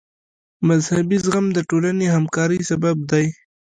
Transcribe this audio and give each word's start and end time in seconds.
مذهبي 0.67 1.17
زغم 1.25 1.45
د 1.53 1.59
ټولنې 1.69 2.07
همکارۍ 2.15 2.59
سبب 2.69 2.97
دی. 3.11 3.25